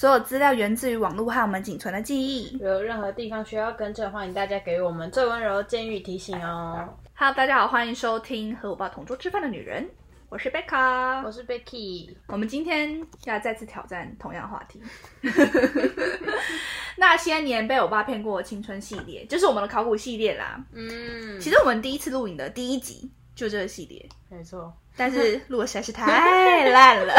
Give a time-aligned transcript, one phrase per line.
[0.00, 2.56] 所有资料源自于网络和我们仅存的记忆。
[2.56, 6.88] 有任何地方需要更正，欢迎大家给我们最温柔的建议提醒哦。
[7.14, 9.86] Hello，大家好，欢迎收听和我爸同桌吃饭的女人，
[10.30, 11.20] 我是贝卡。
[11.20, 14.80] 我是 Becky，我们今天要再次挑战同样话题。
[16.96, 20.64] 那些年被我爸骗过的青春系列，就是我们的考古系列啦。
[20.72, 27.14] 嗯，其实我们第一次录影的第一集就这个系列，没错，但是录的实在是太烂了。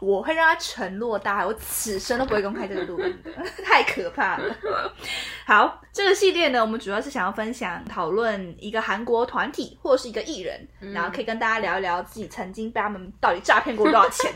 [0.00, 3.30] 我会让它沉落大海，我此生都不会公开这个录音的，
[3.64, 4.56] 太可怕了。
[5.46, 14.32] 好，这个系列呢，我们主要是想要分享讨论一个韩国团体或是一个艺人，然后可以跟大家聊一聊自己曾经被他们到底诈骗过多少钱。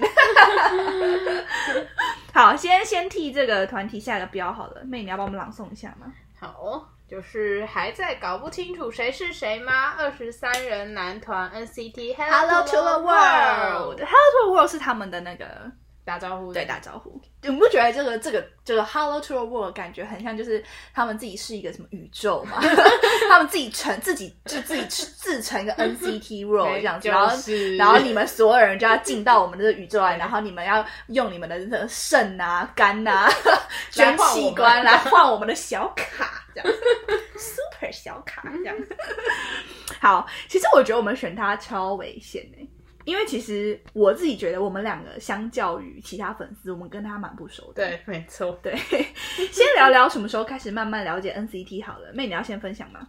[2.32, 6.12] 好，先先替这个团体下一个标好了，妹，你要帮我们朗诵一下吗？
[6.38, 9.90] 好，就是还在搞不清楚谁是谁吗？
[9.98, 14.04] 二十三人男团 NCT Hello to the world，Hello to
[14.46, 15.70] the world 是他们的那个
[16.04, 17.20] 打招呼，对打招呼。
[17.42, 22.58] 你不觉得这个这个这个 Hello to the world 感觉很像就是他们自己是一个什么宇宙嘛？
[23.28, 33.28] 他们自己成自己就自己自成一个 NCT world 这样子，然后就是然后你们所有人就要进到我们的宇宙来，然后你们要用你们的这个肾啊、肝啊、
[33.90, 36.70] 捐器官来换我们的小卡，这样
[37.36, 38.76] super 小卡这样。
[40.00, 42.58] 好，其实我觉得我们选它超危险的、
[43.04, 47.86] 因为其实我自己觉得我们两个相较于其他粉丝，我们跟他蛮不熟的。
[47.86, 48.74] 对，没错，对，
[49.52, 52.12] 先聊聊什么时候开始慢慢了解 NCT 好了。
[52.12, 53.06] 妹，你要先分享吗？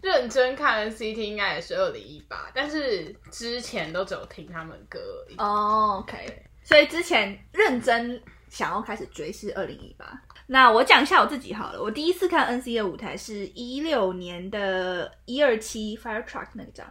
[0.00, 5.36] 认真看 NCT 应该也是二零一八，但是之前都只有听他们歌而已。
[5.38, 10.06] 哦、o k 所以之前认真想要开始追是二零一八。
[10.46, 16.86] 那我讲一下我自己好了，我第一次看 NCT 的舞台是一六年的一二七 Fire Truck 那张，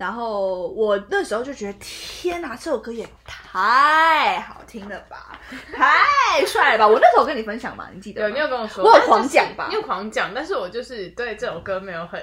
[0.00, 5.38] 然后我那时候就觉得天哪，这首歌也太好听了吧，
[5.74, 6.88] 太帅了吧！
[6.88, 8.34] 我那时候跟你分享嘛，你记得有，吗？
[8.34, 12.18] 你有跟我说，我有狂讲吧你有狂讲，但是我就是对这首歌没有很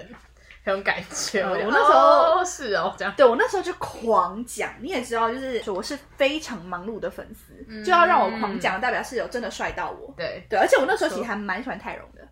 [0.65, 1.43] 很有感觉。
[1.43, 10.11] 嗯我那时候哦是哦这样，对我那时候就狂讲，你也知道，就是我是非常忙碌的粉丝，嗯就要让我狂讲，代表是有真的帅到我。
[10.17, 12.27] 对，对，而且我那时候其实还蛮喜欢泰容的，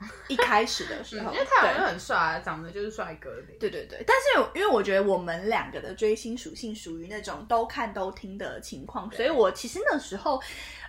[0.28, 3.58] 一开始的时嗯，候，因为泰文就很帅啊，长得就是帅哥脸。
[3.58, 10.42] 对对对，但是因为我觉得我们两个的追星属性属于那种都看都听的情况，所以我其实那时候。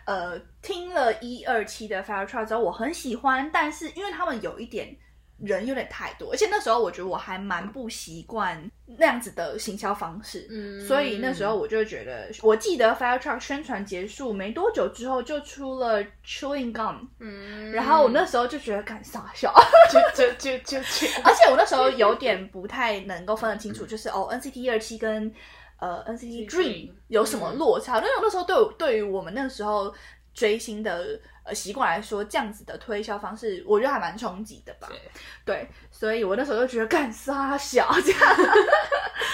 [0.03, 4.97] 呃，听了一二期的 Fire Truck 之后，我很喜欢，但是因为他们有一点
[5.41, 10.79] 人有点太多，而且那时候我觉得我还蛮不习惯那样子的行销方式，嗯。
[10.87, 17.71] 所以那时候我就觉得，我记得 Fire Truck 宣传结束没多久之后就出了 Chewing Gum，嗯。
[17.71, 19.53] 然后我那时候就觉得敢傻笑，
[19.91, 25.33] 就就就就就， 而且我那时候有点不太能够分得清楚，就是哦 NCT 二七跟
[25.79, 27.97] 呃 NCT Dream 有什么落差？
[27.97, 29.93] 因为我那时候对我对于我们那时候
[30.33, 31.19] 追星的
[31.51, 34.87] 呃习惯来说，这样子的推销方式，我觉得还蛮冲击的吧。
[34.89, 34.97] 对
[35.43, 38.21] 对，所以我那时候就觉得干啥小这样。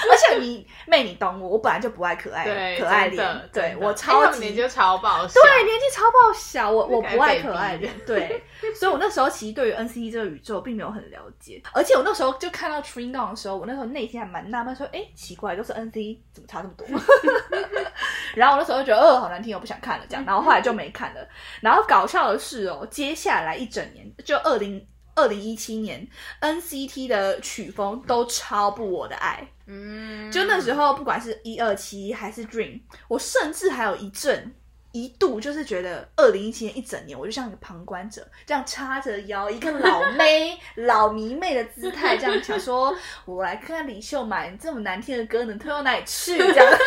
[0.09, 8.44] 而且你妹，你懂我，我本来就不爱可爱对，可爱的脸，对我超级年纪就超爆小，对，年纪超爆小，我我不爱可爱脸，对，
[8.75, 16.88] 所以我那时候其实对于 NCT 这个宇宙并没有很了解，而且我那时候就看到 Train Down 的时候，我那时候内心还蛮纳闷，说，哎，奇怪，都是 NCT，怎么差这么多？
[18.35, 21.28] 然后我那时候就觉得，呃，好难听，我不想看了，这样，然后后来就没看了。
[21.59, 26.07] 然后搞笑的是哦，接下来一整年，就二零二零一七年
[26.41, 29.47] ，NCT 的曲风都超不我的爱。
[29.66, 32.79] 嗯，就那时候，不管是一二七还是 Dream，
[33.09, 34.56] 我甚至还有一阵
[34.91, 46.37] 一度就是觉得二零一七年一整年，我就像一个旁观者，这样叉着腰，一个老妹、老迷妹的姿态，这样想说，我来看看李秀满这么难听的歌能推到哪里去？
[46.37, 46.79] 这样，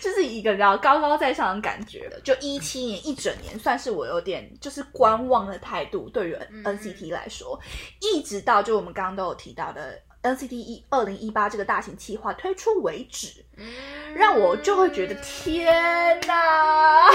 [0.00, 2.10] 就是一个然后高高在上的感觉。
[2.24, 7.60] 就一七年一整年，算是我有点就是观望的态度，对于 NCT 来说，
[8.00, 10.00] 一直到就我们刚刚都有提到的。
[10.36, 13.66] NCT 一二零一八这个大型企划推出为止，嗯
[14.14, 17.08] 让我就会觉得天哪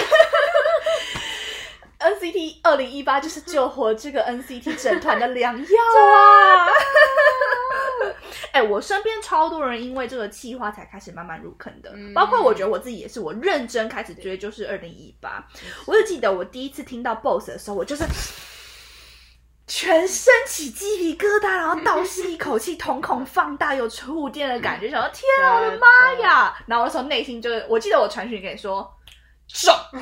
[2.00, 6.68] ！NCT 二零一八就是救活这个 NCT 整团的良药啊！
[8.52, 15.44] 哎、我身边超多人因为这个企划才开始慢慢入坑的，嗯包括我觉得我自己也是，我认真开始追就是二零一八。
[15.86, 18.04] 我就记得我第一次听到 BOSS 的时候，我就是
[19.66, 25.88] 全身起鸡皮疙瘩，然后倒吸一口气，瞳孔放大，有触电的感觉，想说天啊，我的妈
[26.22, 26.54] 呀！
[26.66, 28.90] 然后我那时候内心就是，我记得我传讯给你说。
[29.46, 29.78] 爽，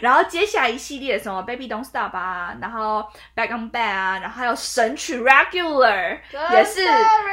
[0.00, 3.02] 然后接下来一系列什么 Baby Don't Stop 啊，然后
[3.34, 6.18] Back on Back 啊，然后还有神曲 Regular
[6.52, 6.84] 也是，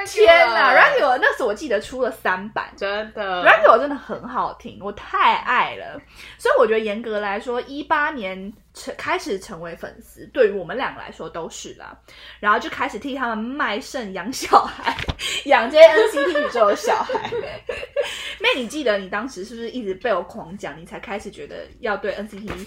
[0.08, 6.02] 天哪，Regular 那时候我记得出了三版，真的 Regular 真的很好听，我太爱了。
[6.40, 11.98] 所以我觉得严格来说，一八年成开始成为粉丝，对于我们两个来说都是啦。
[12.40, 14.96] 然后就开始替他们卖肾养小孩，
[15.46, 17.32] 养这些 NCT 宇宙的小孩。
[18.40, 22.66] 妹，你记得你当时是不是一直被我狂讲，你才开始觉得要对 NCT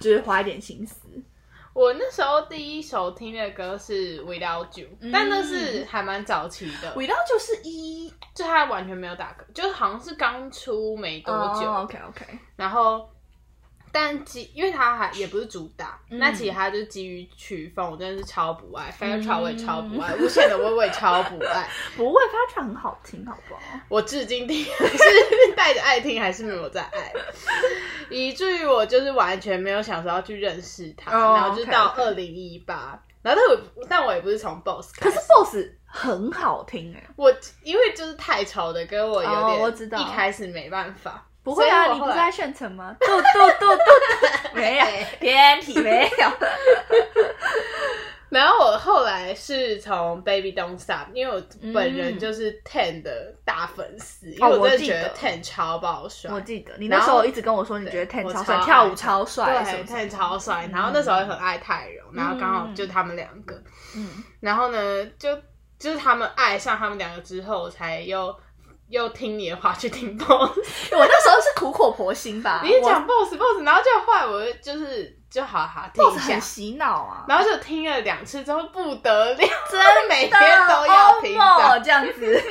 [0.00, 0.96] 就是花一点心思？
[1.74, 12.26] 我那时候第一首听的歌是 Without You，、嗯但那是还蛮早期的，Without 就是一就他完全没有打歌，就是好像是刚出没多久，OK OK，
[12.56, 13.08] 然后。
[13.92, 23.60] 但基，因为他还也不是主打，嗯那其他就是基于曲风，我真的是超不爱，Fairchild 我也超不爱，无限的微微超不爱， 不会，发唱很好听，好不好？
[23.88, 24.98] 我至今听还是
[25.54, 27.12] 带着爱听，还是没有在爱，
[28.08, 37.30] 以至于我就是完全没有想说要去认识他，哦然后就到 OK，OK 二零一八，然后但我但我也不是从 BOSS 开始可是 Boss 很好听哎、我
[37.62, 41.26] 因为就是太吵的歌，我有哦点、我知道一开始没办法。
[41.42, 42.94] 不会啊，你不是在炫城吗？
[43.00, 43.22] 嘟嘟
[43.60, 44.84] 嘟嘟，没有
[45.18, 46.28] 偏题，没有。
[48.28, 51.42] 然后我后来是从 Baby Don't Stop，因为我
[51.74, 56.30] 本人就是 Ten 的大粉丝，因为我真的觉得 Ten 超爆帅。
[56.32, 60.66] 我记得你那时候一直跟我说，你觉得 Ten 超帅，跳舞超帅，对，Ten 超帅。
[60.72, 63.54] 然后那时候也很爱泰荣，然后刚好就他们两个。
[63.94, 65.36] 嗯，然后呢，就
[65.78, 68.34] 就是他们爱上他们两个之后，我才又
[68.92, 70.28] 又听你的话去听 BOSS。
[70.94, 76.40] 我那时候是苦口婆心吧， 你一讲 BOSS BOSS，然后就后来我就是就好好听 Boss 一下很。
[76.40, 79.36] 洗脑啊，然后就听了两次之后不得了，
[79.70, 82.42] 真每天都要听哦的这样子。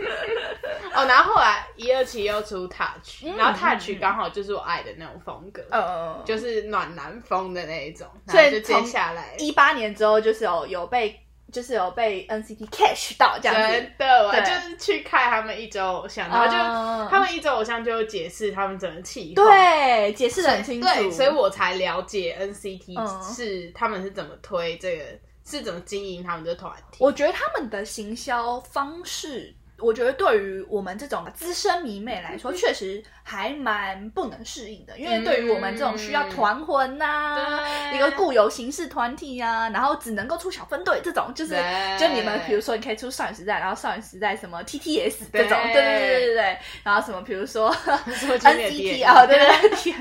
[0.94, 1.04] 哦。
[1.06, 8.06] 然后后来一二期又出 Touch，、嗯然后 Touch 刚好就是我爱的那种风格，呃，就是暖男风的那一种。
[8.28, 11.18] 所以然后就接从下来一八年之后，就是有有被
[11.52, 13.72] 就是有被 NCT catch 到这样子。
[13.72, 19.44] 真，的，我就是去看他们一周偶像，然后就、嗯他们一周偶像就解释他们整个气候。
[19.44, 23.34] 对解释的很清楚，对，所以我才了解 NCT 嗯。
[23.34, 25.04] 是、他们是怎么推这个，
[25.44, 26.98] 是怎么经营他们的团体。
[27.00, 34.98] 我觉得他们的行销方式，我觉得对于我们这种资深迷妹来说，确实还蛮不能适应的。
[34.98, 41.54] 因为对于我们这种需要团魂呐、对一个固有形式团体啊，然后只能够出小分队这种，就是
[41.98, 45.74] 就你们比如说你可以出少女时代，然后少女时代什么 TTS 这种，对。
[45.74, 49.94] 对对对对对，然后什么比如说 NCT 啊，对对对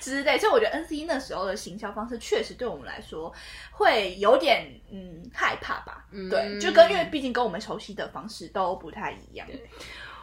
[0.00, 3.32] 之类，所以我觉得 NCT 那时候的行销方式确实对我们来说
[3.72, 6.28] 会有点嗯害怕吧，嗯。
[6.28, 9.46] 对，就跟因为毕竟跟我们熟悉的方式都不太一样。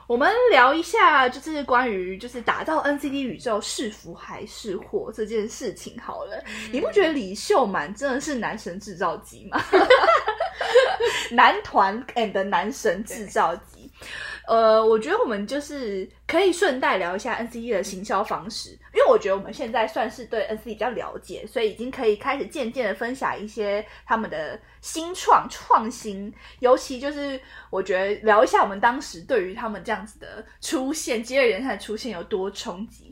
[0.07, 6.43] 我们聊一下，就是关于就是打造 NCT 宇宙是福还是祸这件事情好了。
[6.71, 9.59] 你不觉得李秀满真的是男神制造机吗？
[11.31, 13.91] 男团 and 男神制造机。
[14.47, 27.41] 呃，我觉得我们就是可以顺带聊一下 NCT 的行销方式，因为我觉得我们现在算是对 NCT 比较了解，所以已经可以开始渐渐的分享一些他们的新创创新，尤其就是
[27.71, 33.11] 我觉得聊一下我们当时对于他们这样子的出现，接二连三的出现有多冲击。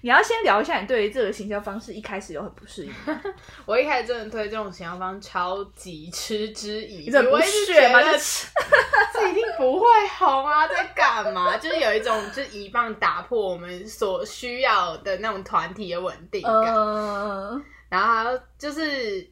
[0.00, 2.92] 你要先聊一下你对于这个行销方式一开始有很不适应？
[3.66, 8.00] 我一开始真的对这种行销方式超级嗤之以鼻，你这不我一直屑吗？
[8.00, 8.18] 觉得
[9.12, 9.86] 这一定不会
[10.18, 11.58] 红啊，在干嘛？
[11.58, 17.60] 就是有一种就是一棒打破我们所需要的那种团体的稳定感，呃，
[17.90, 19.30] 然后就是。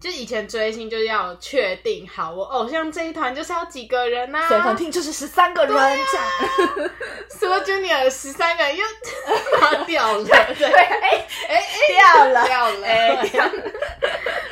[0.00, 6.90] 就以前追星就是要确定好，我偶像这一团就是要几个人呐、水粉厅就是十三个人这样。
[7.28, 8.76] Super Junior 十三个人？
[8.76, 8.84] 又
[9.60, 10.24] 他掉了，
[10.56, 13.50] 对哎，哎哎掉了，掉了。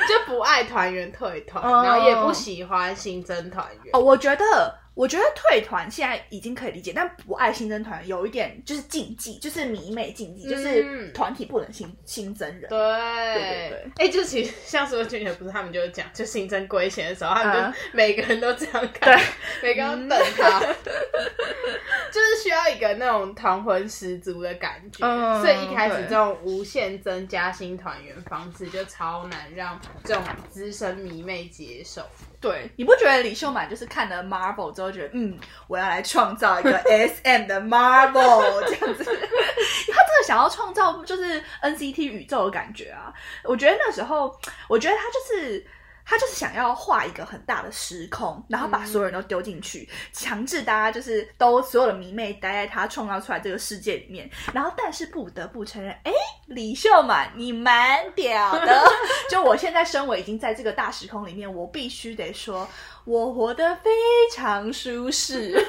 [0.07, 1.83] 就不爱团员退团，哦。
[1.83, 3.91] 然后也不喜欢新增团员。
[3.93, 11.13] 哦，我觉得，我觉得退团现在已经可以理解，但不爱新增团员有一点就是禁忌，就是迷妹禁忌，就是嗯。
[11.13, 12.67] 团体不能新新增人。
[12.67, 12.77] 对。
[12.77, 19.23] 对对哎、就其实像 Super Junior 不是他们就讲，就新增归贤的时候，他们每个人都这样看，对。
[19.61, 20.59] 每个人都等他，
[22.11, 25.05] 就是需要一个那种团魂十足的感觉。
[25.05, 32.01] 嗯所以一开始这种无限增加新团员方式就超难让这种资深迷妹接受。
[32.39, 43.13] 对，你不觉得李秀满就是看了 Marvel 之后觉得，嗯，我要来创造一个 SM 的 Marvel 这样子， 他真的想要创造就是 NCT 宇宙的感觉啊！
[43.43, 45.65] 我觉得那时候，我觉得他就是
[46.09, 54.29] 他就是想要画一个很大的时空，然后把所有人都丢进去，强制大家就是都所有的迷妹待在他创造出来这个世界里面。
[54.53, 56.13] 然后，但是不得不承认，哎，
[56.45, 58.83] 李秀满你蛮屌的。
[59.29, 62.65] 就我现在身为已经在这个大时空里面，我必须得说，
[63.03, 63.91] 我活得非
[64.33, 65.61] 常舒适。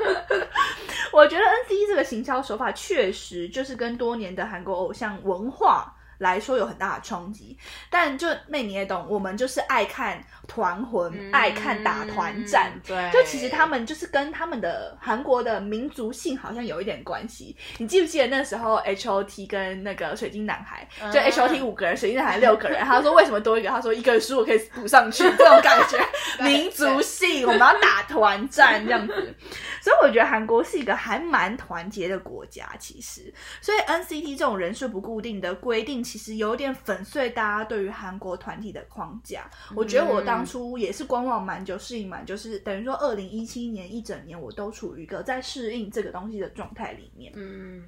[1.10, 5.95] 我觉得 N C E 这个行销手法确实就是跟多年的韩国偶像文化。
[6.18, 7.56] 来说有很大的冲击，
[7.90, 17.54] 但就妹你也懂，我们就是爱看团魂，爱看打团战，对，就其实他们就是跟他们的韩国的民族性好像有一点关系。
[17.78, 23.68] 你记不记得那时候 H O T 跟那个水晶男孩，就 H O T 五个人，水晶男孩六个人，他说为什么多一个？
[23.68, 25.98] 他说一个人输我可以补上去，这种感觉，
[26.42, 29.34] 民族性，我们要打团战这样子。
[29.82, 36.05] 所以我觉得韩国是一个还蛮团结的国家，其实，所以 N C T 这种人数不固定的规定。
[36.06, 39.50] 其实有点粉碎大家对于韩国团体的框架。
[39.74, 47.32] 我觉得我当初也是观望蛮久，适应蛮久，是等于说二零一七年一整年我都处于一个在适应这个东西的状态里面。
[47.34, 47.84] 嗯，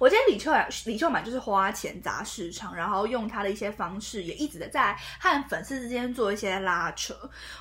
[0.00, 7.14] 我今天李秋雅李秋满就是花钱砸市场，然后用他的一些方式，也一直的在和粉丝之间做一些拉扯。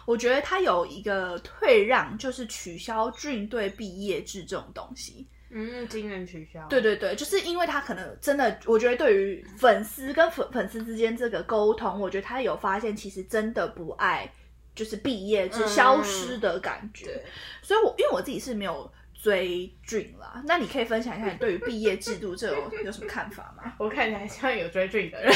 [0.05, 5.27] 我觉得他有一个退让，就是取消军队毕业制这种东西。
[5.55, 6.65] 嗯，惊人取消。
[6.67, 14.27] 对对对，就是因为他可能真的，我觉得对于粉丝跟粉粉丝之间这个沟通，我觉得他有发现，其实真的不爱
[14.73, 17.23] 就是毕业是消失的感觉。
[17.61, 23.71] 所以，我因为我自己是没有追剧啦，那你可以分享一下你对于毕业制度这种有什么看法吗？
[23.77, 25.31] 我看起来像有追剧的人，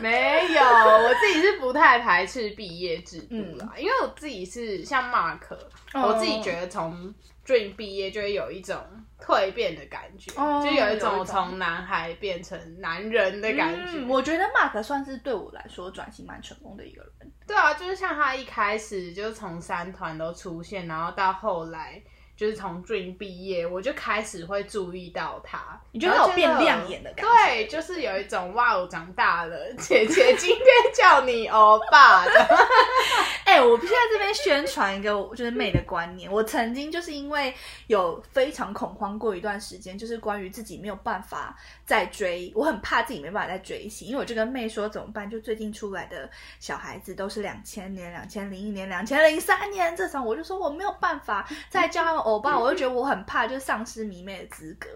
[0.00, 5.56] 没有，我自己是不太排斥毕业制度啦，因为我自己是像 Mark，
[5.94, 7.14] 我自己觉得从。
[7.46, 8.76] Dream 毕业就会有一种
[9.20, 14.04] 蜕变的感觉，就有一种从男孩变成男人的感觉。
[14.06, 17.32] 我觉得 Mark 算是对我来说转型蛮成功的一个人。
[17.46, 22.02] 对啊，就是像他一开始就从三团都出现，然后到后来。
[22.42, 27.32] 就是从 Dream 毕业，我就开始会注意到他，你觉得有变亮眼的感觉？
[27.32, 32.58] 对，就是有一种哇，我长大了，姐姐今天叫你欧巴的。
[33.46, 36.28] 哎，我必须在这边宣传一个就是美的观念。
[36.32, 37.54] 我曾经就是因为
[37.86, 45.30] 有非常恐慌过一段时间，就是关于自己没有办法再追，我很怕自己没办法再追星，因为我就跟妹说怎么办？
[45.30, 52.31] 就最近出来的小孩子都是两千年、两千零一年、两千零三年这场，我就说我没有办法再叫他们。
[52.32, 54.88] 欧巴，我就觉得我很怕，就丧失迷妹的资格。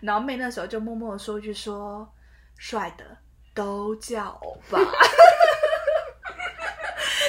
[0.00, 2.06] 然后妹那时候就默默的说一句：“说
[2.56, 3.04] 帅的
[3.54, 4.78] 都叫欧巴。”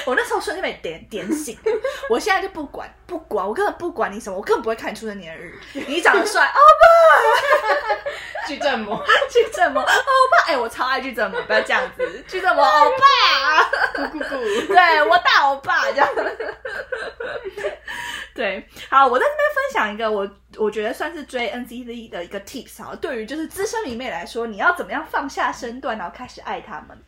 [0.06, 1.58] 我那时候瞬间被点点醒。
[2.10, 5.58] 我现在就不管不管，我根本不管你什么，我根本不会看你出生年日。
[5.72, 9.92] 你长得帅，欧巴， 去正模，去正模，欧巴。
[10.46, 13.64] 哎，我超爱去正模，不要这样子，去正模，欧巴，
[13.96, 16.08] 咕咕咕，对我大欧巴这样。
[18.36, 26.98] 对，好，我在这边分享一个我我觉得算是追 NCT 的一个 tips 啊，对于就是资深迷妹来说，你要怎么样放下身段，然后开始爱他们？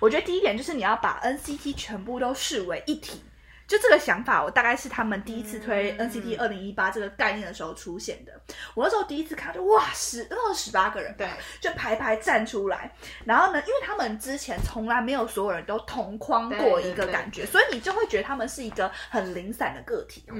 [0.00, 3.22] 我觉得第一点就是你要把 NCT 全部都视为一体。
[3.66, 8.32] 就这个想法，我大概是他们第一次推 NCT 二零一八这个概念的时候出现的。
[8.74, 11.26] 我那时候第一次看，就哇，十那十八个人，对，
[11.60, 12.92] 就排排站出来。
[13.24, 20.36] 然后呢，因为他们之前从来没有所有人都同框过一个感觉，所以你就会觉得他们是一个很零散的个体户。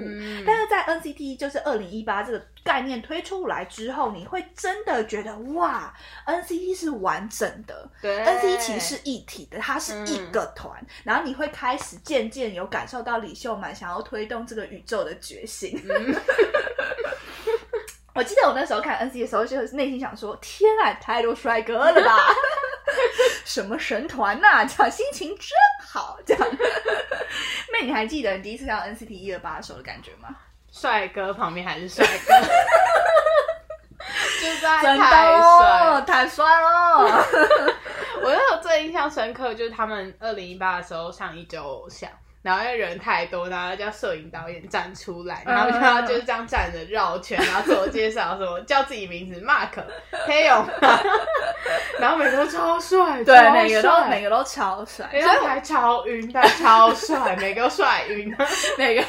[0.47, 5.95] 但是在 NCT 就是二零一八这个概念推出来之后，你会真的觉得哇
[6.27, 10.79] ，NCT 是完整的，对，NCT 其实是一体的，它是一个团。
[11.05, 13.14] 然后你会开始渐渐有感受到。
[13.19, 15.79] 李秀满想要推动这个宇宙的决心。
[18.15, 22.17] 我记得我那时候看 N C 的时候，就内心想说：“天啊，太多帅哥了吧！
[23.45, 24.65] 什么神团呐？
[24.65, 25.49] 这样心情真
[25.85, 26.49] 好。”这样，
[27.73, 30.29] 妹，你还记得你第一次看 N C T 一二八的时候的感觉吗？
[30.71, 32.35] 帅哥旁边还是帅哥，
[34.41, 37.27] 就在太帅，太帅了！
[38.23, 42.09] 我那时候最印象深刻就是他们二零一八的时候上一周偶像。
[42.45, 49.71] 然后因为人太多，然后叫摄影导演站出来，然后他就是这样站着绕圈，然后自我介绍说叫自己名字 Mark
[50.27, 50.69] 黑 勇，
[51.99, 58.37] 然后每个都超帅，对，每个都每个都超帅，每个还超晕，但超帅，每个都帅晕，
[58.77, 59.03] 每个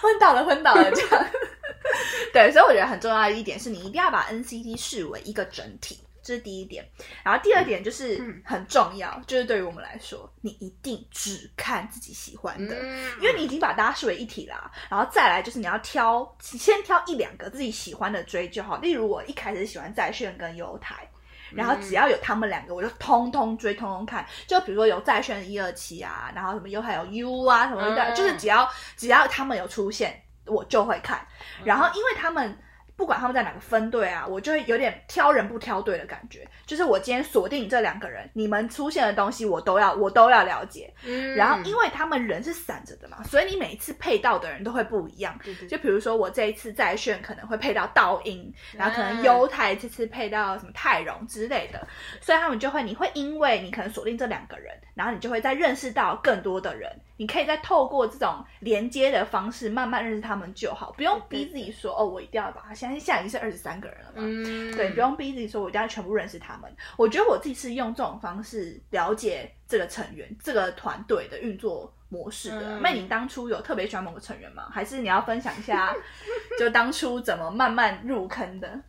[0.00, 1.26] 昏倒了昏倒了这样。
[2.32, 5.98] 对，所以我觉得很重要的一点是你一定要把 NCT 视为一个整体。
[6.28, 6.86] 这是第一点，
[7.24, 12.76] 然后第二点就是很重要，就是对于我们来说，你一定只看自己喜欢的，
[13.18, 14.70] 因为你已经把大家视为一体啦。
[14.90, 18.76] 然后再来就是你要挑，先挑一两个自己喜欢的追就好。
[18.76, 21.08] 例如我一开始喜欢在炫跟优台，
[21.50, 24.26] 然后只要有他们两个，我就通通追，通通看。
[24.46, 31.26] 就比如说有在炫一二七啊，然后什么又还有 U 啊什么的，就是只要只要他们有出现，我就会看。
[31.64, 32.54] 然后因为他们。
[32.98, 36.44] 不管他们在哪个分队啊，我就会有点挑人不挑队的感觉。
[36.66, 40.92] 就是我今天锁定这两个人，你们出现的东西我都要，我都要了解。
[41.04, 45.38] 嗯，然后因为他们人是散着的嘛，所以你每一次配到的人都会不一样。
[45.68, 51.86] 就比如说我这一次在炫可能会配到道音，然后可能优太这次配到什么泰荣之类的，
[52.20, 56.90] 所以他们就会，你会因为你可能锁定这两个人，然后你就会再认识到更多的人。
[57.20, 62.72] 你可以再透过这种连接的方式，慢慢认识他们就好，不用逼自己说哦，我一定要把他。
[62.72, 66.72] 现在现在已经是二十三个人了嘛，嗯，对，不用逼自己说我一定要全部认识他们。
[66.96, 72.78] 我觉得我自己是用这种方式了解这个成员、这个团队的运作模式的。
[72.80, 74.68] 那你当初有特别喜欢某个成员吗？
[74.72, 75.92] 还是你要分享一下，
[76.58, 78.80] 就当初怎么慢慢入坑的？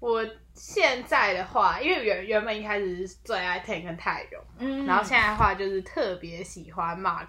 [0.00, 7.26] 我现在的话，因为原原本一开始是最爱 Ten 跟泰荣，嗯，然后现在的话就是特别喜欢 Mark。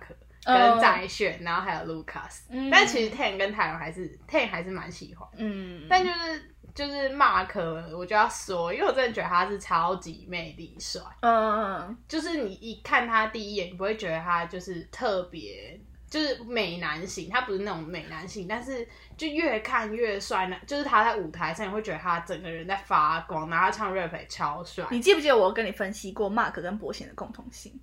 [0.49, 2.41] 跟在选，然后还有 Lucas，
[2.71, 7.59] 但其实 Ten 跟泰荣还是 Ten 还是蛮喜欢，嗯，但就是就是 Mark，
[7.95, 15.79] 我就要说，因为我真的觉得他是超级魅力帅，嗯，就是你一看他第一眼，你不会觉得他就是特别
[16.09, 18.87] 就是美男型，他不是那种美男型，但是
[19.17, 24.85] 就越看越帅，呢，就是他在舞台上你会觉得他整个人在发光，然后他唱 rap 超帅。
[24.89, 27.79] 你记不记得我跟你分析过 Mark 跟伯贤的共同性？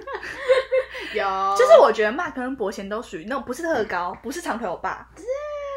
[1.14, 5.08] 有，就是我觉得 Mark 跟伯贤都属于那种不是特高，不是长腿欧巴，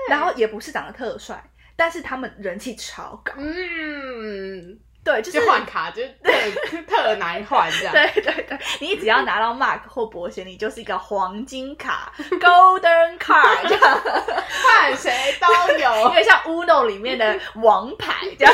[0.10, 1.44] 然后也不是长得特帅，
[1.76, 3.34] 但是他们人气超高。
[3.38, 4.80] 嗯。
[5.04, 7.94] 对，就是换卡，就是特 特难换这样。
[7.94, 18.54] 对对对，你只要拿到 Mark 或博贤，你就是一个黄金卡 （Golden Card） 这样， 换谁都有， 因为像 Uno 里面的王牌这样。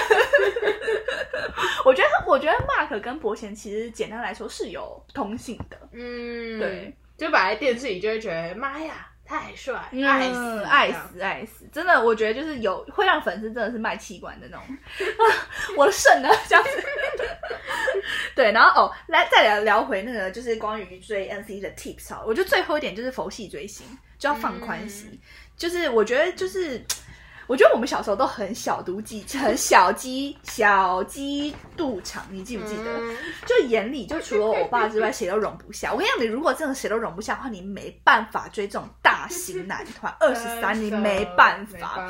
[1.83, 5.77] 我觉得，我觉得 Mark 跟博贤其实简单来说是有通性的。
[5.93, 9.07] 嗯，对，就摆在电视里就会觉得，妈呀！
[9.25, 11.65] 太帅，爱死爱死爱死！
[11.71, 14.65] 真的，我觉得就是有会让粉丝真的是卖器官的那种。
[15.75, 16.29] 我的肾呢？
[16.47, 16.69] 这样子。
[18.35, 23.85] 对，然后哦，来再聊聊回那个，就是关于追 NC 的 tips 好，我觉得最后一点就是佛系追星，
[24.19, 25.19] 就要放宽心。
[25.57, 26.83] 就是我觉得就是。
[27.47, 32.99] 我觉得我们小时候都很小肚鸡，很小鸡小鸡肚肠，你记不记得？
[33.45, 35.91] 就眼里就除了我爸之外，谁都容不下。
[35.93, 40.13] 我跟你讲，你如果真的谁都容不下的话，你没办法追这种大型男团。
[40.19, 42.09] 二十三，你没办法。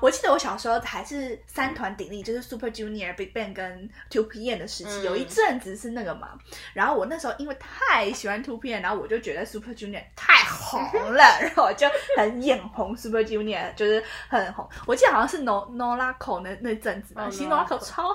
[0.00, 6.30] 我记得我小时候还是三团鼎立，就是 Super Junior、Big Bang 跟 Two PM 的时期，有一阵子是那个嘛。
[6.74, 14.68] 然后我那时候因为太喜欢 Two PM，然后我就觉得 Super Junior 太红了， 然后我就很眼红 Super Junior，就是很红。
[14.86, 18.14] 我记得好像是 No No La 口那那阵子吧，新 No La 口超好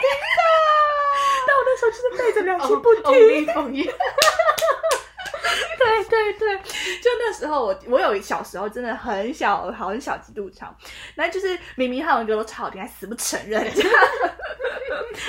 [0.00, 0.42] 听的，
[1.46, 3.04] 但我那时候就是背着两心不听。
[5.80, 6.58] 对对对，
[7.00, 10.74] 就那时候我我有小时候真的很小好很小几度长，
[11.14, 13.66] 那就是明明他们歌都超好听，还死不承认。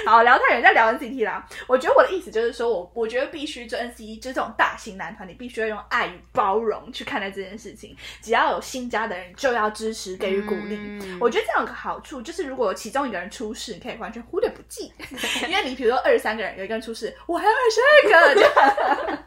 [0.05, 1.45] 好聊太远，再聊 NCT 啦。
[1.67, 7.95] 我觉得我的意思就是说，我我觉得必须做 NCT，就这种大型男团，你必须要用爱与包容去看待这件事情。
[8.21, 10.99] 只要有新加的人，就要支持，给予鼓励。
[11.19, 14.91] 我觉得这样有个好处，就是如果其中一个人出事，你 可以完全忽略不计，
[15.47, 17.81] 因为你比如说二十三个人，有一个人出事，我还有二十
[18.15, 19.19] 二个，这样。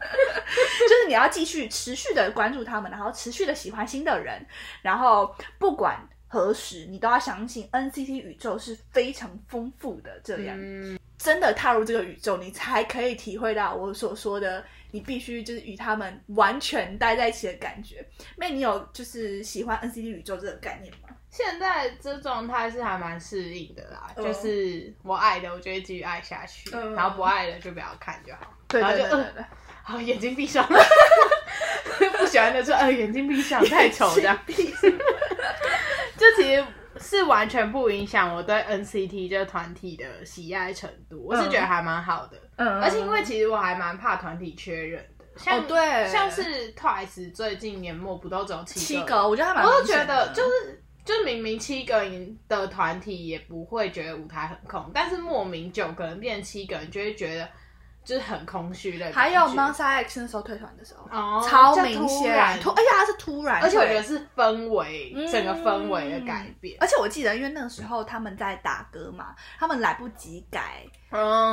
[0.79, 4.45] 就是你要继续持续的关注他们，然后持续的喜欢新的人，
[4.81, 5.97] 然后不管
[6.27, 10.19] 何时，你都要相信 NCT 宇宙是非常丰富的。
[10.23, 10.57] 这样，
[11.17, 18.05] 真的踏入这个宇宙，你才可以体会到我所说的，你必须就是与他们完全待在一起的感觉。
[18.35, 21.09] 妹你有就是喜欢 NCT 宇宙这个概念吗？
[21.29, 28.53] 现在这状态是还蛮适应的啦，就是我爱的，我就会继续爱下去，然后不爱的就不要看就好。
[28.67, 29.45] 对对对。
[29.85, 30.67] 好，眼睛闭上。
[32.17, 34.37] 不喜欢的说，呃，眼睛闭上，太丑这样。
[34.47, 36.65] 就其实
[36.99, 42.37] 是完全不影响我对 NCT 这个团体的喜爱程度，我是觉得还蛮好的。
[42.55, 49.27] 嗯，而且因为其实我还蛮怕团体缺人的，像对，像是 Twice 最近年末不都只有七个？
[49.27, 57.47] 我觉得还蛮，我都觉得就是就明明七个人的团体也不会觉得舞台很空，但是莫名九个人变七个人就会觉得。
[58.05, 66.77] 就是很空虚的，还有 Monster X 那时候退团的时候，哦，超明显，突，而且它是突然，而且我觉得是氛围，整个氛围的改变。
[66.79, 70.85] 而且我记得，因为那个时候他们在打歌嘛，他们来不及改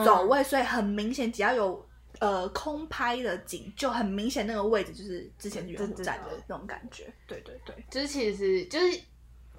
[0.05, 1.89] 走位，所以很明显，只要有
[2.21, 7.13] 呃空拍的景，就很明显那个位置就是之前原站的那种感觉。
[7.27, 9.01] 对对对，就是其实就是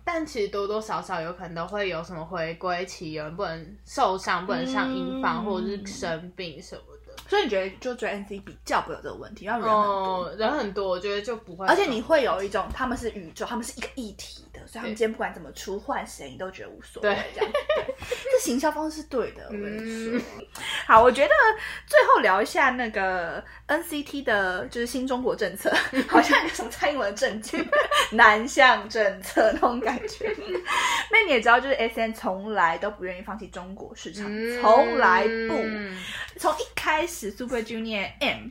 [0.06, 7.14] 但其实多多少少有可能都会有什么回归期，有人不能受伤，不能上英房，或者是生病什么的。
[7.30, 11.66] 所以你觉得就追 NC 比较不会有这个问题，因为人很多，哦，人很多，我觉得就不会。
[11.68, 17.14] 而且你会有一种他们是宇宙，他们是一个一体的，所以他们今天不管怎么出换谁，你都觉得无所谓。
[17.14, 17.96] 对这样对，
[18.32, 19.46] 这行销方式是对的。
[19.46, 20.22] 我跟你嗯说，
[20.86, 21.34] 好，我觉得
[21.86, 25.74] 最后聊一下那个 NCT 的，就是新中国政策，
[26.08, 27.58] 好像有什么蔡英文的政绩，
[28.12, 30.34] 南向政策那种感觉。
[31.12, 34.26] 那你也知道，就是 SN 从来都不愿意放弃中国市场，
[34.62, 35.56] 从来不。
[35.56, 35.98] 嗯
[36.36, 38.50] 从一开始 Super Junior M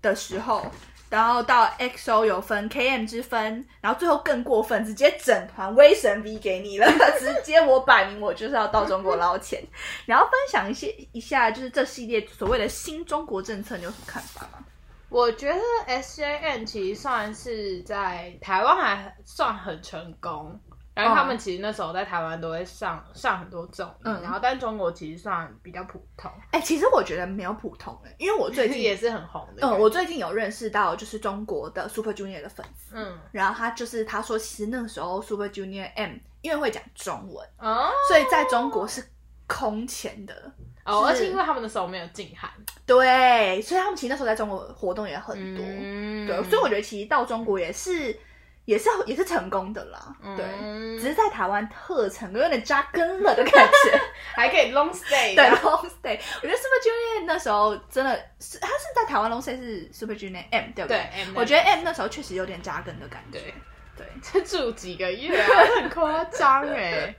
[0.00, 0.70] 的时候，
[1.10, 6.86] 然后到 XO 有分 KM 之分，然后最后更过分，直接整团威神 V 给你了，
[7.18, 9.62] 直接我摆明我就是要到中国捞钱。
[10.06, 14.64] 然后分享一些一下，就是这系列所谓的新中国政策，你有什么看法吗？
[15.10, 20.60] 我觉得 SJN 其实算是在台湾还算很成功，
[21.04, 24.22] 然后他们其实那时候在台湾都会上上很多综艺，嗯。
[24.22, 29.66] 然后但中国其实算比较普通，哎、其实我觉得没有普通哎、因为我最近也是很红的。
[29.66, 33.18] 嗯，我最近有认识到就是中国的 Super Junior 的粉丝，嗯。
[33.32, 37.90] 然后他就是他说，其实那个时候 Super Junior M 因为会讲中文，哦。
[38.08, 39.04] 所以在中国是
[39.46, 40.52] 空前的。
[40.84, 42.50] 哦，而是且因为他们的时候没有禁韩，
[42.86, 46.26] 对，所以他们其实那时候在中国活动也很多，嗯。
[46.26, 48.18] 对，所以我觉得其实到中国也是
[48.68, 53.98] 也是也是成功的啦，对，嗯只是在台湾特成功，有点扎根了的感觉。
[54.36, 61.62] 还可以 long stay，对，long stay，我觉得 Super Junior 那时候真的是，他是在台湾 long stay 是 Super Junior M 对不对对？M 我觉得
[61.62, 63.38] M 那时候确实有点扎根的感觉。
[63.38, 63.54] 对。
[63.96, 65.48] 对， 这住几个月啊，
[65.80, 67.12] 很夸张哎。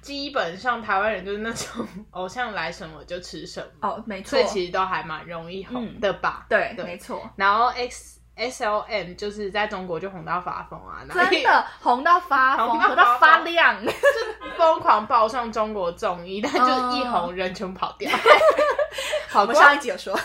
[0.00, 6.46] 基本上台湾人就是那种偶像来什么就吃什么，哦，没错所以，其实都还蛮容易红的吧？
[6.48, 13.76] 对，对没错，然后 X S L M 就是在中国就红到发疯啊，真的红到发疯，红到发亮。
[14.56, 18.10] 疯狂报上中国综艺，但就一红人全跑掉。
[19.28, 20.16] 好我们上一集有说，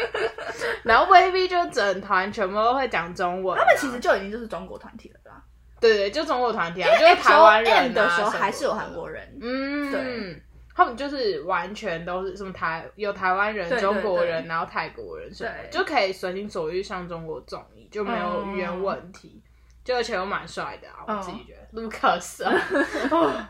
[0.84, 5.42] 然后 VV 就整团全部都会讲中文啊，他们其实就已经就是中国团体了啦。
[5.80, 10.42] 对对，就中国团体啊，就是台湾人、啊、的时候还是有韩国人，嗯，对，
[10.76, 15.70] 他们就是完全都是什么台有台湾人、对对中国人，然后泰国人什么的，对。
[15.70, 19.42] 就可以随心所欲上中国综艺，就没有语言问题。
[19.82, 21.80] 就而且又蛮帅的啊，我嗯自己觉得。
[21.80, 22.52] Lucas 啊，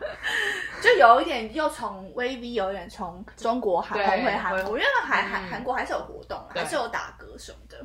[0.81, 5.49] 就有一点又从 VV 有一点从中国韩对红回韩国，因为韩韩嗯。
[5.49, 6.61] 韩国还是有活动啊，对。
[6.63, 7.83] 还是有打歌什么的。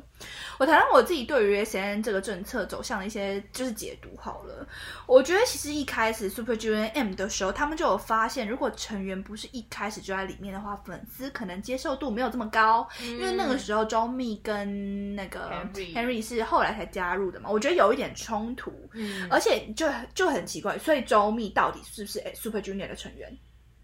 [0.57, 4.67] 我谈谈我自己对于 SN 这个政策走向的一些就是解读好了。
[5.05, 18.71] 我觉得其实一开始 Super Junior M 的时候，他们就有发现，如果成员不是一开始就在里面的话，粉丝可能接受度没有这么高，因为那个时候周密跟那个嗯 Henry Henry 是后来才加入的嘛，我觉得有一点冲突。
[18.93, 23.35] 嗯而且就就很奇怪，所以周密到底是不是 Super Junior 的成员？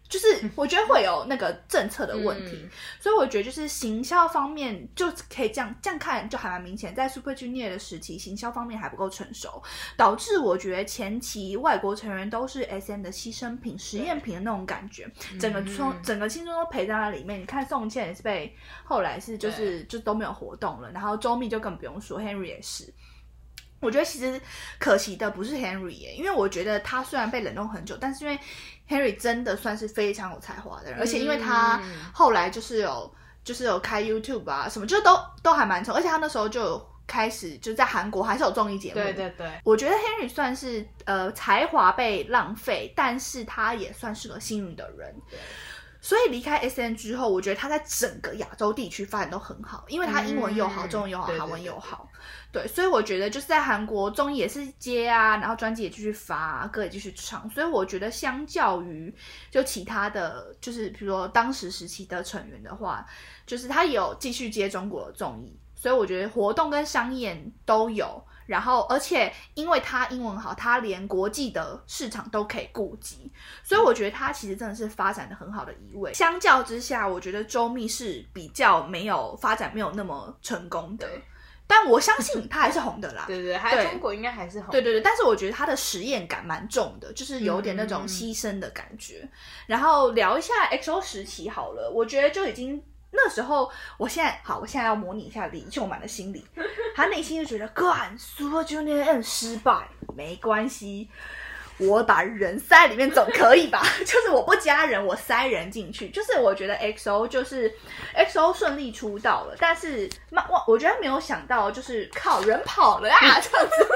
[0.09, 2.69] 就是 我觉得会有那个政策的问题，嗯
[2.99, 9.61] 所以我觉得就是行销方面就可以这样这样看，就还蛮明显，在 Super Junior 的时期，行销方面还不够成熟，
[9.95, 15.07] 导致我觉得前期外国成员都是 SM 的牺牲品、实验品的那种感觉，
[15.39, 17.39] 整个从、嗯整个青春都陪在那里面。
[17.39, 22.91] 你看宋茜也是被后来是就是就都没有活动了，然后周密就更不用说，Henry 也是。
[23.79, 24.39] 我觉得其实
[24.77, 28.39] 可惜的不是 Henry 耶，因为我觉得他虽然被冷冻很久，但是因为
[28.87, 33.13] Henry 真的算是非常有才华的人，而且因为他嗯后来就是有
[33.43, 45.15] 就是有开 YouTube 啊什么，就都都还蛮成，而且他那时候就有开始就在韩国还是有综艺节目，对对对，我觉得 Henry 算是呃才华被浪费，但是他也算是个幸运的人。
[46.01, 50.89] 所以离开 S N 之后，我觉得他在整个亚洲地区发展都很好，因为他英文又好，嗯。
[50.89, 52.07] 中文又好，韩文又好。
[52.13, 52.19] 对，
[52.67, 57.49] 所以我觉得就是在韩国综艺也是接啊，然后专辑也继续发、啊，歌也继续唱。
[57.49, 59.13] 所以我觉得相较于
[59.51, 63.05] 就其他的就是比如说当时时期的成员的话，
[63.45, 68.23] 就是他有继续接中国的综艺，所以我觉得活动跟商演都有。
[68.47, 73.31] 然后，而且因为他英文好，他连国际的市场都可以顾及，
[73.63, 76.11] 所以我觉得他其实真的是发展的很好的一位。
[76.15, 81.07] 相较之下，我觉得周密是比较没有发展没有那么成功的，
[81.71, 83.25] 但我相信他还是红的啦。
[83.29, 84.71] 对对，还对中国应该还是红。
[84.71, 89.29] 对对对，但是我觉得他的实验感蛮重的，就是有点那种牺牲的感觉。
[89.67, 96.43] 然后聊一下 XO 时期好了，我觉得就已经那时候，我现在好，我现在要模拟一下李秀满的心理，
[96.95, 101.07] 他内心就觉得， 干 Super Junior 失败没关系。
[101.79, 103.81] 我把人塞里面总可以吧？
[104.05, 106.09] 就是我不加人，我塞人进去。
[106.09, 107.73] 就是我觉得 XO 就是
[108.15, 113.87] XO 顺利出道了，但是妈，我我觉得没有想到，就是靠人跑了啊， 这样子，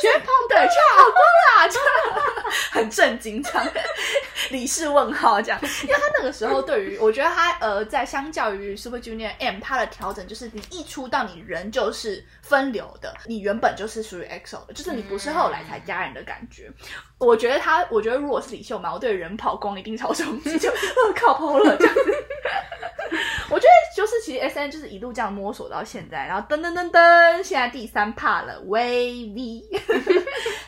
[0.00, 1.16] 全 跑的，全跑光
[1.48, 2.20] 了，这样
[2.70, 3.66] 很震惊，这样
[4.50, 16.70] 李氏问号这样，因为他那个时候对于我觉得他呃，在相较于 Super Junior M，他的调整就是你一出道你人就是分流的，你原本就是属于 EXO 的，就是你不是后来才加人的感觉。
[17.18, 20.70] 我觉得他，我觉得如果是李秀满，我对人跑光一定超冲击，就
[21.14, 22.00] 靠抛了这样子。
[23.50, 29.80] 我觉得就是其实 S N 就是一路这样摸索到现在，然后噔噔噔噔，现在第三怕了，V V，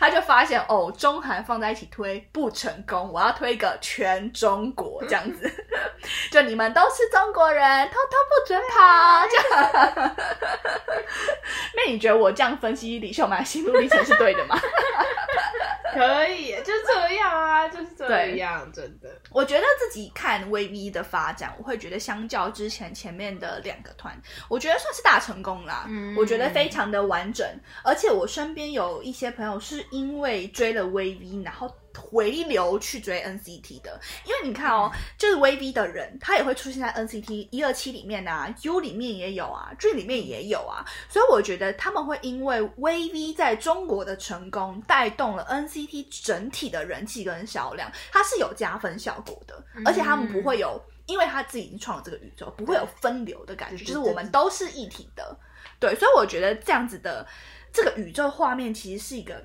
[0.02, 5.48] 他就发现哦，中韩放在一起推不成功，我要推一个全中国这样子，
[6.32, 10.16] 就你们都是中国人，偷偷不准跑这样。
[11.76, 14.58] 那你觉得我这样分析李秀满心路历程是对的吗？
[15.94, 19.08] 可以，就这样啊，就是这样，真的。
[19.34, 24.16] 我觉得自己看 VV 的发展，我会觉得相较之前前面的两个团，
[24.48, 25.86] 我觉得算是大成功啦。
[25.88, 27.46] 嗯，我觉得非常的完整，
[27.84, 31.74] 而且我身边有一些朋友是因为追了 VV，然后。
[32.00, 55.36] 回流去追 NCT 的，因为你看哦，就是 VV 的人，他也会出现在 NCT 一二七里面啊，U 里面也有啊，Dream 里面也有啊，所以我觉得他们会因为 VV 在中国的成功，带动了 NCT 整体的人气跟销量，它是有加分效果的，而且他们不会有，因为他自己已经创了这个宇宙，不会有分流的感觉，就是我们都是一体的，
[55.78, 57.26] 对，所以我觉得这样子的
[57.72, 59.44] 这个宇宙画面其实是一个。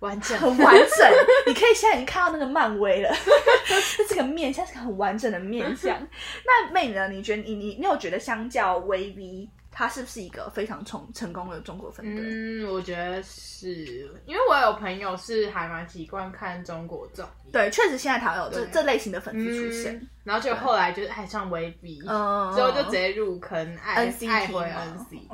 [0.00, 1.12] 完整，很完整。
[1.46, 3.14] 你可以现在已经看到那个漫威了，
[4.08, 5.98] 这个面现在是很完整的面相。
[6.44, 7.08] 那妹呢？
[7.08, 9.48] 你觉得你你你有觉得相较 VV？
[9.78, 12.24] 他是不是一个非常成成功的中国分队？
[12.24, 22.08] 嗯，我觉得是因为我有朋友是还蛮习惯看中国综艺，对，确实现在台湾有这这类型的粉丝出现，然后就后来就是爱上 VB，之
[22.60, 25.28] 后就直接入坑爱爱回 NCT，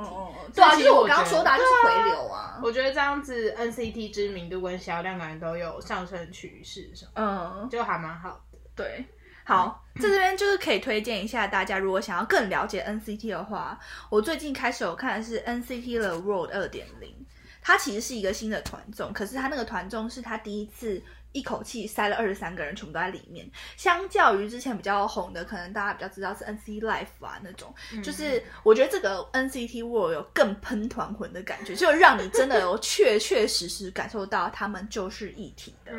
[0.53, 2.59] 对啊，就是我刚刚说的，就是回流啊。
[2.61, 9.03] 我觉得这样子 NCT 知名度跟销量感觉都有上升趋势，嗯，就还蛮好的，对。
[9.45, 13.79] 好，在这边就是可以推荐一下大家，如果想要更了解 NCT 的话，
[14.09, 17.15] 我最近开始有看的是 NCT 的 World 二点零，
[17.61, 21.01] 它其实是一个新的团综，可是它那个团综是它第一次。
[21.35, 23.45] 一口气塞了二十三个人，全部都在里面。
[23.75, 35.91] 相较于之前比较红的，可能大家比较知道是 NCT Life 啊那种，就是我觉得这个 NCT World 有更喷团魂的感觉， 就让你真的有确确实实感受到他们就是一体的。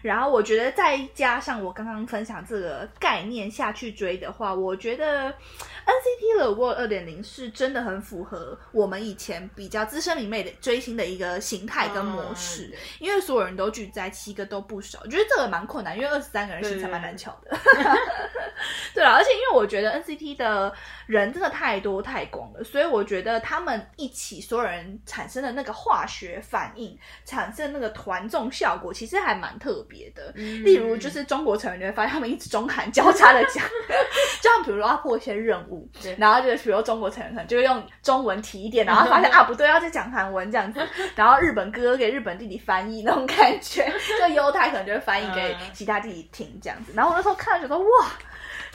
[0.00, 14.64] 然后我觉得再加上我刚刚分享这个概念下去追的话，我觉得 NCT 的 World 二点零是真的很符合我们以前比较资深迷妹的追星的一个形态跟模式，因为所有人都聚在七个都。
[14.70, 17.50] 不少，我觉得这个蛮困难，因为二十三个人行程蛮难巧的。
[18.94, 20.72] 对啊，而且因为我觉得 NCT 的
[21.06, 30.30] 人真的太多太广了，所以我觉得他们一起所有人产生的那个化学反应，产生那个团众效果，其实还蛮特别的。
[30.34, 33.64] 例如，就是中国成员你会发现他们一直中韩交叉的讲，
[34.40, 40.80] 就像比如说要破一些任务，然后就是比如中国成员可能就会用中文提一点，然后发现 啊不对，要再讲韩文这样子，
[41.16, 44.50] 然后日本哥哥给日本弟弟翻译那种感觉，就优。
[44.50, 48.12] 他可能就会翻译给其他弟弟听这样子，然后我那时候看了觉得哇，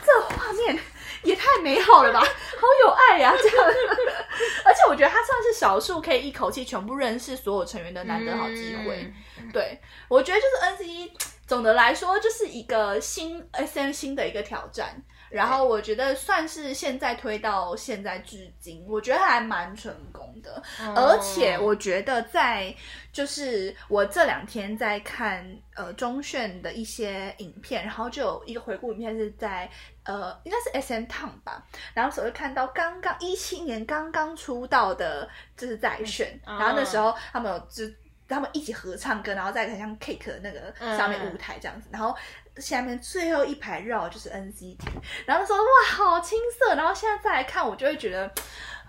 [0.04, 0.78] 这画面
[1.22, 2.26] 也太美好了吧，好
[2.84, 3.66] 有爱呀这样，
[4.64, 9.12] 而且我觉得他算是少数可以一口气全部认识所有成员的难得好机会。
[9.52, 11.12] 对，我觉得就是 N C
[11.46, 15.02] 总的来说就是一个新 S M 新的一个挑战。
[15.28, 20.62] 然后我觉得算是现在推到现在至今，我觉得还蛮成功的。
[20.94, 22.72] 而且我觉得在
[23.16, 25.42] 就是我这两天在看
[25.74, 29.66] 呃中炫的一些影片，然后就有一个回顾影片是在
[30.04, 35.26] 呃应该是 S M Town 吧，然后所会看到刚刚一七年刚刚出道的
[35.56, 37.90] 就是在炫，然后那时候他们有就
[38.28, 42.14] 他们一起合唱歌，然后在很像 Cake 那个上面舞台这样子，然后。
[42.56, 44.78] 下面最后一排绕就是 NCT，
[45.26, 48.32] 然后说哇好青涩，然后现在再来看，我就会觉得，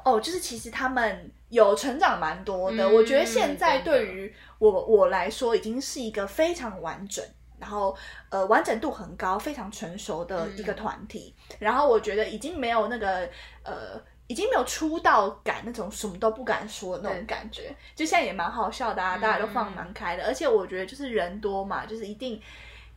[0.07, 2.87] 哦，就是其实他们有成长蛮多的。
[2.87, 7.23] 我觉得现在对于我我来说，已经是一个非常完整，
[7.59, 7.95] 然后
[8.29, 11.35] 呃完整度很高、非常成熟的一个团体。
[11.59, 13.29] 然后我觉得已经没有那个
[13.63, 17.75] 呃，已经没有出道感那种什么都不敢说的那种感觉。
[17.95, 20.23] 就现在也蛮好笑的啊，大家都放蛮开的。
[20.25, 22.41] 而且我觉得就是人多嘛，就是一定。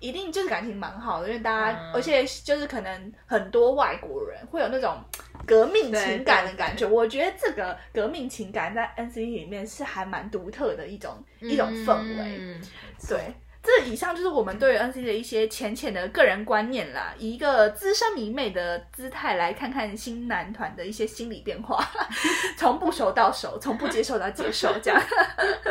[0.00, 4.98] 一定就是感情蛮好的，因为大家，而且就是可能很多外国人会有那种
[5.46, 6.86] 革命情感的感觉。
[6.86, 12.58] 我觉得这个革命情感在 NCT 里面是还蛮独特的一种一种氛围。
[13.06, 21.78] 对，这以上就是我们对于 N C 的一些浅浅的个人观念啦，以一个资深迷妹的姿态来看看新男团的一些心理变化，
[22.56, 25.00] 从不熟到熟，从不接受到接受，这样。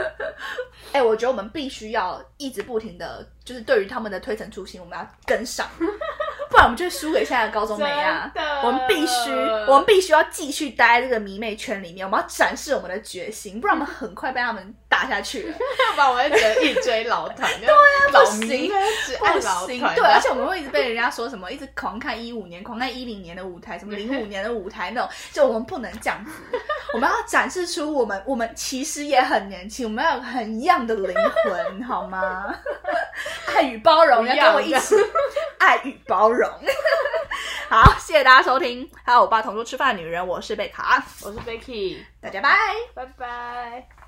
[0.93, 5.67] 哎，我觉得我们必须要一直不停的，就是对于他们的推陈出新，我们要跟上。
[6.59, 8.29] 不然我们就输给现在的高中美啊！
[8.61, 9.31] 我们必须，
[9.65, 15.53] 我们必须要继续待在这个迷妹圈里面，我们要展示我们的决心，不然我们很快被他们打下去了。
[15.53, 18.69] 要不然我会觉得一追老团， 对啊，不行，
[19.17, 19.79] 不行。
[19.95, 26.31] 对，而且我们会一直被人家说什么，一直狂看一五年，狂看一零年的舞台，什么 零五年的舞台那种，就我们不能这样子，
[26.93, 32.53] 我们要展示出我们，我们其实也很年轻，我们要有很一样的灵魂，好吗？
[33.55, 34.95] 爱与包容，要跟我一起
[35.57, 36.73] 爱与包容。
[37.69, 38.89] 好，谢谢大家收听。
[39.03, 42.49] 还有我爸同桌吃饭的女人，我是贝卡，我是 Becky，大家拜
[42.95, 43.98] 拜拜。